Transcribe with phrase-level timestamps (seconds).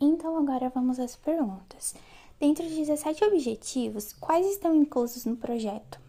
[0.00, 1.94] Então agora vamos às perguntas.
[2.40, 6.00] Dentre os 17 objetivos, quais estão inclusos no projeto?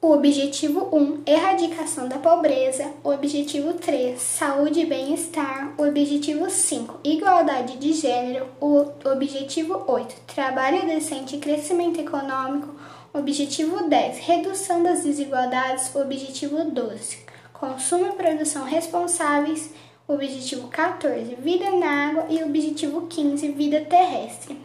[0.00, 2.90] O objetivo 1, erradicação da pobreza.
[3.02, 5.74] O objetivo 3, saúde e bem-estar.
[5.76, 8.46] O objetivo 5, igualdade de gênero.
[8.60, 12.76] O objetivo 8, trabalho decente e crescimento econômico.
[13.12, 15.92] O objetivo 10, redução das desigualdades.
[15.94, 17.18] O objetivo 12,
[17.52, 19.70] consumo e produção responsáveis.
[20.08, 22.26] Objetivo 14, vida na água.
[22.28, 24.58] E objetivo 15, vida terrestre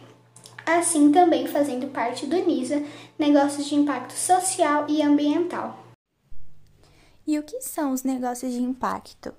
[0.66, 2.82] assim também fazendo parte do NISA,
[3.18, 5.78] Negócios de Impacto Social e Ambiental.
[7.26, 9.34] E o que são os negócios de impacto?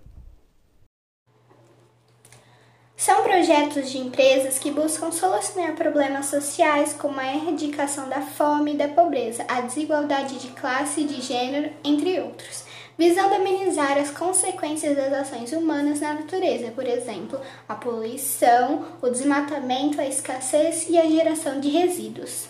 [3.06, 8.78] São projetos de empresas que buscam solucionar problemas sociais como a erradicação da fome e
[8.78, 12.66] da pobreza, a desigualdade de classe e de gênero, entre outros
[12.98, 20.02] visando amenizar as consequências das ações humanas na natureza, por exemplo, a poluição, o desmatamento,
[20.02, 22.48] a escassez e a geração de resíduos.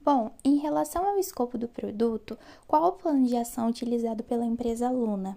[0.00, 4.88] Bom, em relação ao escopo do produto, qual o plano de ação utilizado pela empresa
[4.88, 5.36] Luna?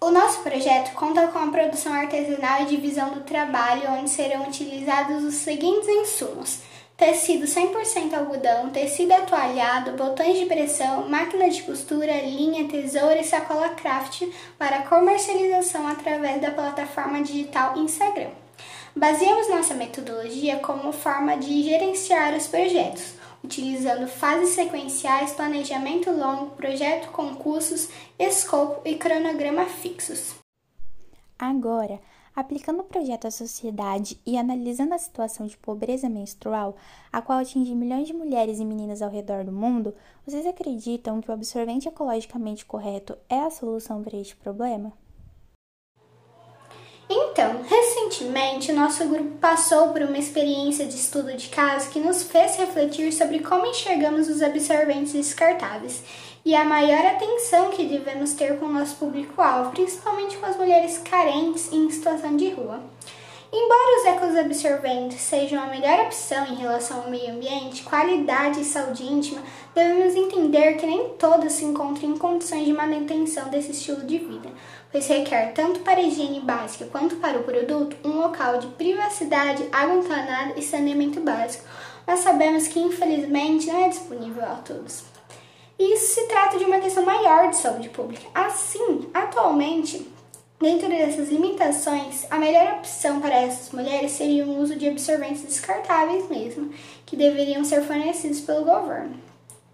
[0.00, 5.24] O nosso projeto conta com a produção artesanal e divisão do trabalho, onde serão utilizados
[5.24, 6.60] os seguintes insumos:
[6.96, 13.70] tecido 100% algodão, tecido atoalhado, botões de pressão, máquina de costura, linha, tesoura e sacola
[13.70, 14.22] craft
[14.56, 18.30] para comercialização através da plataforma digital Instagram.
[18.98, 27.08] Baseamos nossa metodologia como forma de gerenciar os projetos, utilizando fases sequenciais, planejamento longo, projeto
[27.12, 27.88] com custos,
[28.18, 30.34] escopo e cronograma fixos.
[31.38, 32.00] Agora,
[32.38, 36.76] Aplicando o projeto à sociedade e analisando a situação de pobreza menstrual,
[37.12, 39.92] a qual atinge milhões de mulheres e meninas ao redor do mundo,
[40.24, 44.92] vocês acreditam que o absorvente ecologicamente correto é a solução para este problema?
[47.30, 52.56] Então, recentemente, nosso grupo passou por uma experiência de estudo de caso que nos fez
[52.56, 56.02] refletir sobre como enxergamos os absorventes descartáveis
[56.44, 60.98] e a maior atenção que devemos ter com o nosso público-alvo, principalmente com as mulheres
[60.98, 62.80] carentes e em situação de rua.
[63.50, 68.64] Embora os ecos absorventes sejam a melhor opção em relação ao meio ambiente, qualidade e
[68.64, 69.42] saúde íntima,
[69.74, 74.50] devemos entender que nem todas se encontram em condições de manutenção desse estilo de vida,
[74.92, 79.66] pois requer tanto para a higiene básica quanto para o produto um local de privacidade,
[79.72, 81.64] água encanada e saneamento básico,
[82.06, 85.04] mas sabemos que infelizmente não é disponível a todos.
[85.78, 88.26] Isso se trata de uma questão maior de saúde pública.
[88.34, 90.10] Assim, atualmente,
[90.60, 96.28] dentro dessas limitações, a melhor opção para essas mulheres seria o uso de absorventes descartáveis
[96.28, 96.72] mesmo,
[97.06, 99.16] que deveriam ser fornecidos pelo governo.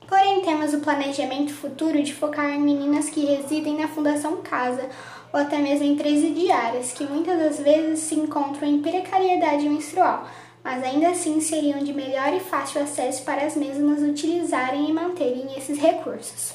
[0.07, 4.89] Porém, temos o planejamento futuro de focar em meninas que residem na Fundação Casa
[5.33, 10.29] ou até mesmo em presidiárias, que muitas das vezes se encontram em precariedade menstrual,
[10.63, 15.57] mas ainda assim seriam de melhor e fácil acesso para as mesmas utilizarem e manterem
[15.57, 16.55] esses recursos.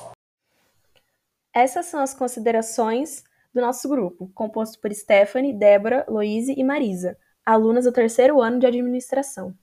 [1.54, 3.24] Essas são as considerações
[3.54, 8.68] do nosso grupo, composto por Stephanie, Débora, Loise e Marisa, alunas do terceiro ano de
[8.68, 9.56] administração.